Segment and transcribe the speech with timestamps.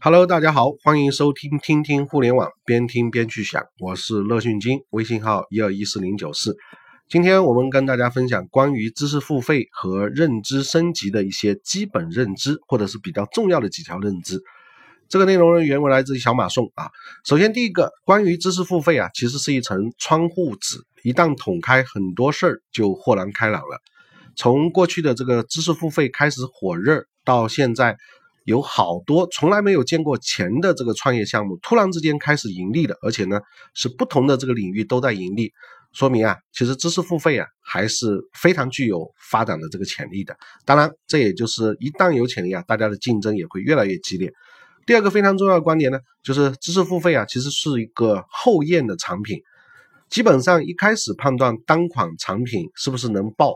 [0.00, 6.56] Hello，大家好，欢迎收听听听互联网，边听边去想，我是乐讯金，微信号一二一四零九四。
[7.08, 14.40] 今天我们跟大家分享关于知识付费和认知升级的一些基本认知，或者是比较重要的几条认知。
[15.08, 16.88] 这个内容呢，原文来自于小马送啊。
[17.24, 23.80] 首先第一个，关于知识付费啊，其实是一层窗户纸，一旦捅开，很多事儿就豁然开朗了。
[24.36, 27.96] 从过去的这个知识付费开始火热，到现在。
[28.48, 33.38] 有好多从来没有见过钱的这个创业项目，突然之间开始盈利了，而且呢
[33.74, 35.52] 是不同的这个领域都在盈利，
[35.92, 40.34] 说明啊，其实知识付费啊还是非常具有发展的这个潜力的。
[40.64, 44.32] 当然，这也就是一旦有潜力啊，大家的竞争也会越来越激烈。
[44.86, 49.42] 第二个非常重要的观点呢，就是知识付费啊其实是一个后验的产品，
[50.08, 53.52] 基本上一开始判断单款产品是不是能爆，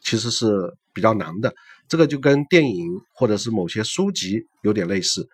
[0.00, 1.52] 其实是比较难的。
[1.92, 5.28] 这个就跟电影或者是某些书籍有点类似，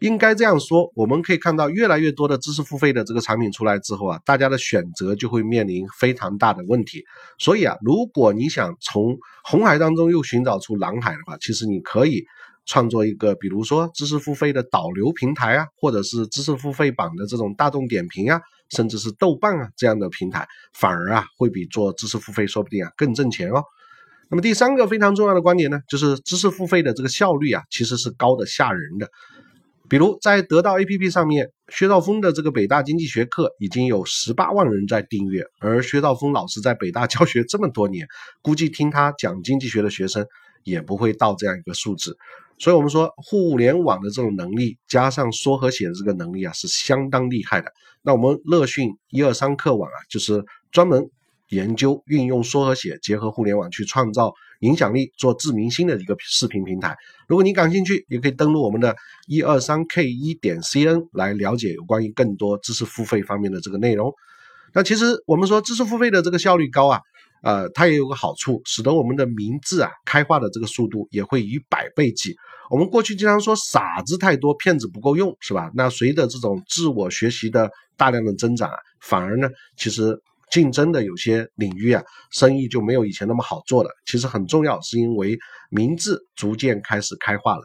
[0.00, 7.02] 应该这样说，我们可以看到越来越多的知识付费的这个产品出来之后啊，大家的选择就会面临非常大的问题。
[7.38, 12.22] 所以啊，如果你想从红海当中又寻找出蓝海的话，其实你可以
[12.66, 23.64] 创作一个，比如说知识付费的导流平台啊，或者是知识付费榜的这种大众点评啊，甚至是豆瓣啊这样的平台，反而啊会比做知识付费说不定啊更挣钱哦。
[24.30, 29.08] 那么第三个非常重要的观点呢，就是知识付费的这个效率啊，其实是高的吓人的。
[29.88, 38.06] 比如在得到 APP 上面，薛兆丰的这个北大经济学课已经有十八万人在订阅，而薛兆丰老师在北大教学这么多年，
[38.42, 40.26] 估计听他讲经济学的学生
[40.62, 42.18] 也不会到这样一个数字。
[42.58, 47.72] 所以，我们说互联网的这种能力加上说和写的这个能力啊，是相当厉害的。
[48.02, 51.08] 那我们乐讯一二三课网啊，就是专门。
[51.48, 56.96] 研究运用说和写结合互联网去创造影响力、做自明星的一个视频平台。
[57.26, 58.94] 如果你感兴趣，也可以登录我们的
[59.26, 64.12] 一二三 K 一点 CN 来了解有关于更多知识付费方面的这个内容。
[64.74, 67.00] 那其实我们说知识付费的这个效率高啊，
[67.42, 72.36] 呃，它也有个好处，使得我们的名字啊开化的这个速度也会以百倍计。
[72.68, 75.70] 我们过去经常说傻子太多，骗子不够用，是吧？
[75.74, 80.20] 那随着这种自我学习的大量的增长啊，反而呢，其实。
[80.50, 83.90] 竞争的有些领域啊，生意就没有以前那么好做了。
[84.06, 85.38] 其实很重要，是因为
[85.70, 87.62] 名字逐渐开始开化了。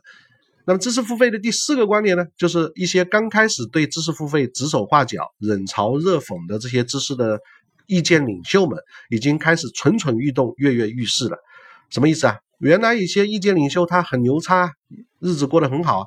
[0.66, 7.40] 那么知识付费的第四个观点呢，就是一些刚开始对知识付费指手画脚、冷嘲热讽的这些知识的
[7.86, 8.80] 意见领袖们，
[9.10, 11.38] 已经开始蠢蠢欲动、跃跃欲试了。
[11.90, 12.38] 什么意思啊？
[12.60, 14.72] 原来一些意见领袖他很牛叉，
[15.20, 16.06] 日子过得很好。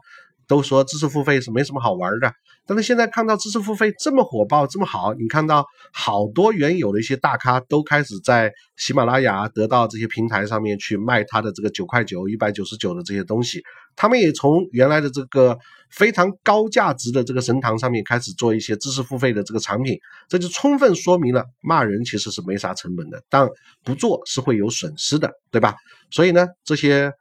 [0.49, 2.33] 都说知识付费是没什么好玩的，
[2.67, 13.62] 但是现在看到知识付费这么火爆，这么好，你看到好多原有的一些大咖都开始在喜马拉雅、得到这些平台上面去卖他的这个九块九、一百九十九的这些东西，
[13.97, 15.59] 他们也从原来的这个
[15.91, 23.49] 非常高价值的这个神堂上面开始做一些知识付费的这个产品，这就充分说明了骂人其实是没啥成本的，但
[23.83, 25.75] 不做是会有损失的，对吧？
[26.11, 27.13] 所以呢，这些。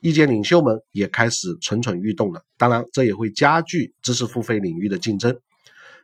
[0.00, 5.36] 意见领袖们也开始蠢蠢欲动了，当然，这也会加剧知识付费领域的竞争。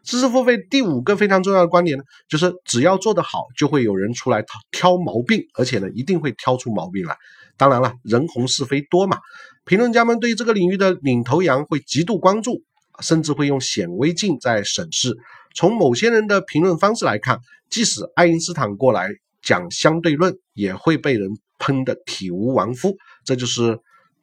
[0.03, 7.17] 知识付费第五个非常重要的观点呢，就是只要做得好，就会有人出来挑挑毛病，而且呢，一定会挑出毛病来。
[7.57, 9.19] 当然了，人红是非多嘛，
[9.65, 12.65] 评论家们对这个领域的领头羊会极度关注，
[13.01, 15.17] 甚至会用显微镜在审视。
[15.55, 17.39] 从某些人的评论方式来看，
[17.71, 19.09] 即使爱因斯坦过来
[19.41, 21.31] 讲相对论，也会被人
[21.61, 22.97] 喷得体无完肤。
[23.25, 23.79] 这就是。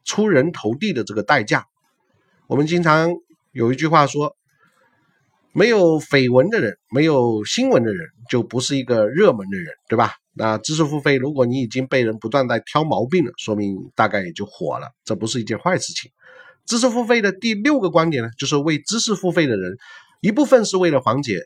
[0.06, 1.66] 出人头地的这个代价，
[2.48, 3.12] 我们经常
[3.52, 4.36] 有一句话说
[5.54, 16.10] ：“没有绯闻的人，没有新闻的人，就不是一个热门的人，对吧？”那知识付费，如果你已经被人不断在挑毛病了，说明大概也就火了，这不是一件坏事情。
[16.66, 19.78] 知识付费的第六个观点呢，就是为知识付费的人，
[20.22, 21.40] 一部分是为了缓解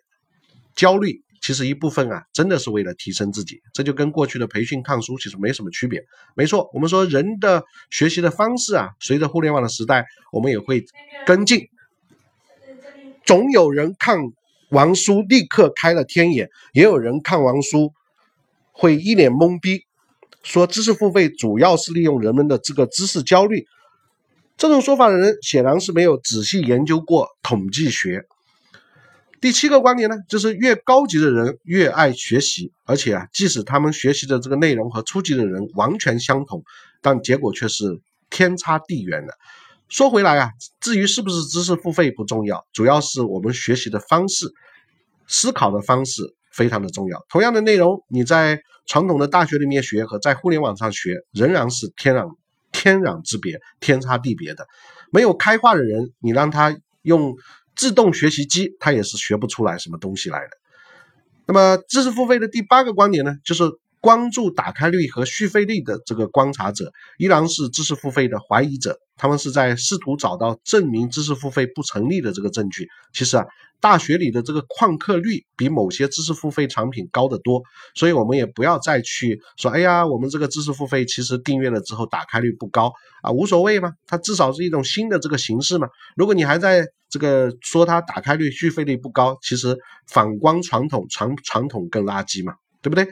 [0.74, 1.22] 焦虑。
[1.44, 6.02] 其实一部分啊，真的是为了提升自己，这就跟过去的培训看书其实没什么区别。
[6.36, 7.62] 没错，我们说人的
[7.92, 10.86] 学习的方式啊，随着互联网的时代，我们也会
[11.26, 11.68] 跟进。
[13.26, 14.18] 总有人看
[14.70, 17.92] 完书立刻开了天眼，也有人看完书
[18.72, 19.82] 会一脸懵逼，
[20.44, 23.66] 说知识付费主要是利用人们的这个知识焦虑。
[24.56, 28.24] 这种说法的人显然是没有仔细研究过统计学。
[29.44, 36.64] 第七个观点呢，就是越高级的人越爱学习，而且啊，即使他们学习的这个内容和初级的人完全相同，
[37.02, 38.00] 但结果却是
[38.30, 39.34] 天差地远的。
[39.90, 40.50] 说回来啊，
[40.80, 44.48] 至于是不是知识付费不重要，主要是我们学习的方式、
[45.28, 46.24] 思考的方式
[46.54, 47.22] 非常的重要。
[47.28, 52.34] 同样的内容，你在传统的大学里面学和在互联网上学，仍然是天壤
[52.72, 54.66] 天壤之别，天差地别的。
[55.12, 57.36] 没有开化的人，你让他用
[57.76, 60.58] 自动学习机，它也是学不出来什么东西来的。
[61.46, 63.64] 那么，知识付费的第八个观点呢，就是
[64.04, 69.00] 关注打开率和续费率的这个观察者，依然是知识付费的怀疑者。
[69.16, 72.86] 他们是在试图找到证明知识付费不成立的这个证据。
[73.14, 73.46] 其实啊，
[73.80, 77.62] 大学里的这个旷课率比某些知识付费产品高得多，
[77.96, 82.92] 所以我们也不要再去说，哎呀，我们这个知识付费其实订阅了之后打开率不高
[83.22, 85.88] 啊，无所谓嘛，它至少是一种新的这个形式嘛。
[86.18, 89.78] 如果你还在这个说它打开率、续费率不高，其实
[90.08, 93.08] 反观传统，传传统更垃圾嘛，对不对？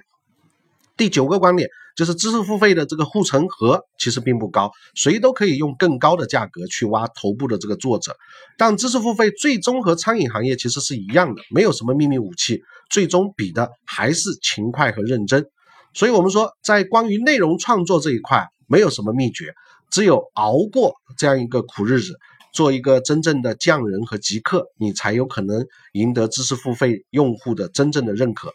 [0.97, 8.15] 第九个观点就是知识付费的这个护城河其实并不高，谁都可以用更高的价格去挖头部的这个作者，
[8.57, 15.45] 但知识付费最终和餐饮行业其实是一样的，没有什么秘密武器，最终比的还是勤快和认真。
[15.93, 19.53] 所以，我们说在关于内容创作这一块，没有什么秘诀，
[19.89, 22.17] 只有熬过这样一个苦日子，
[22.53, 28.53] 做一个真正的匠人和极客，你才有可能赢得知识付费用户的真正的认可。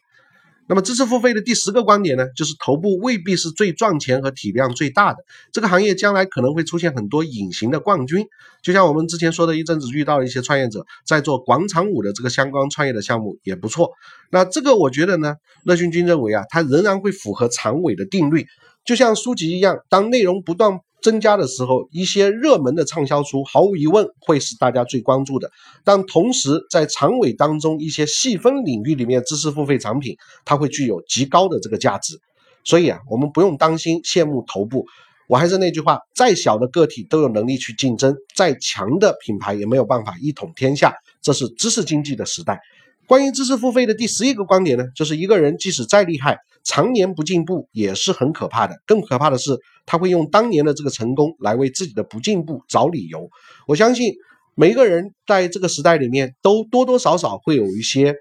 [0.69, 5.19] 那么知识付费的第十个观点呢，就是头部未必是最赚钱和体量最大的，
[5.53, 8.27] 这个行业将来可能会出现很多隐形的冠军。
[8.63, 13.93] 就像我们之前说的一阵子遇到了一些创业者在做广场舞的这个相关创业的项目也不错。
[14.31, 18.47] 那这个我觉得呢，乐讯君认为啊，它仍然会符合长尾的定律，
[18.85, 20.81] 就像书籍一样，当内容不断。
[21.02, 25.50] 增加的时候，一些热门的畅销书毫无疑问会是大家最关注的。
[25.84, 32.20] 但同时，在长尾当中，一些细分领域里面知识付费产品，它会具有极高的这个价值。
[32.64, 34.87] 所以啊，我们不用担心羡慕头部。
[35.28, 40.94] 我还是那句话，再小的个体都有能力去竞争，再强的品牌也没有办法一统天下。
[41.20, 42.60] 这是知识经济的时代。
[43.06, 48.75] 关于知识付费的第十一个观点呢，就是一个人即使再厉害，常年不进步也是很可怕的。
[48.85, 49.56] 更可怕的是，
[49.87, 53.31] 他会用当年的这个成功来为自己的不进步找理由。
[53.69, 54.12] 我相信
[54.56, 58.14] 每一个人在这个时代里面都多多少少会有一些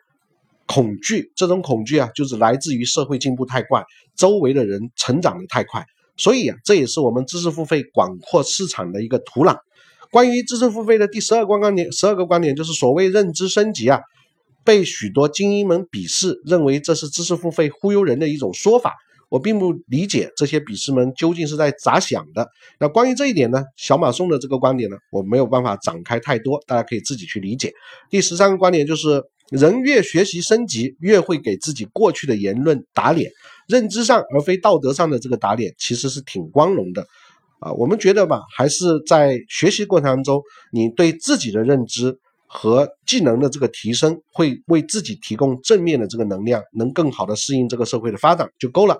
[0.68, 3.84] 恐惧，这种恐惧啊，就是来自于社会进步太快，
[4.16, 5.84] 周围的人成长的太快。
[6.16, 9.58] 所以啊，这也是我们知识付费广阔市场的一个土壤。
[10.12, 14.00] 关于知识付费的第十二观观点，十二个观点就是所谓认知升级啊。
[14.66, 18.96] 被许多精英们鄙视，认为这是知识付费忽悠人的一种说法。
[19.30, 22.48] 我并不理解这些鄙视们究竟是在咋想的。
[22.80, 23.64] 那关于这一点呢？
[23.76, 27.74] 小马送的这个观点呢，我没有办法展开太多，大家可以自己去理解。
[28.10, 33.32] 第十三个观点就是，人越学习升级，越会给自己过去的言论打脸。
[33.68, 37.06] 认知上而非道德上的这个打脸，其实是挺光荣的。
[37.60, 40.42] 啊，我们觉得吧，还是在学习过程当中，
[40.72, 42.20] 你对自己的认知。
[42.56, 48.98] 和技能的这个提升，会为自己提供正面的这个能量，能更好的适应这个社会的发展就够了。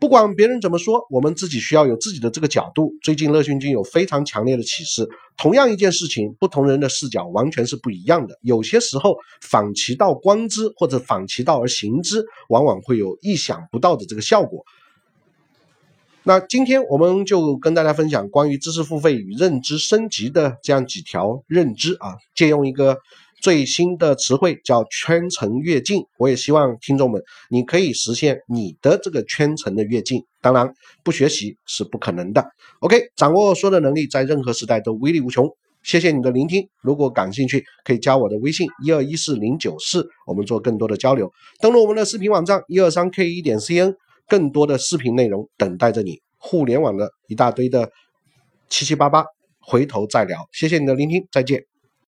[0.00, 2.92] 不管别人怎么说，我们自己需要有自己的这个角度。
[3.04, 8.36] 最近乐讯君有非常强烈的启示，同样一件事情，不同人的视角完全是不一样的。
[8.42, 14.64] 有些时候，反其道观之，或者反其道而行之，往往会有意想不到的这个效果。
[16.24, 22.96] 那今天我们就跟大家分享关于知识付费与认知升级的这样几条认知啊，借用一个
[23.40, 26.04] 最新的词汇叫圈层跃进。
[26.18, 27.20] 我也希望听众们，
[27.50, 30.22] 你可以实现你的这个圈层的跃进。
[30.40, 30.72] 当然，
[31.02, 32.44] 不学习是不可能的。
[32.78, 35.50] OK，掌握说的能力在任何时代都威力无穷。
[35.82, 36.64] 谢谢你的聆听。
[36.82, 41.32] 如果感兴趣，可以加我的微信一二一四零九四，我们做更多的交流。
[41.60, 43.96] 登录我们的视频网站一二三 K 一点 CN。
[44.28, 47.90] 更多的视频内容等待着你，互联网的一大堆的
[48.68, 49.24] 七七八八，
[49.60, 50.48] 回头再聊。
[50.52, 51.71] 谢谢你的聆听，再见。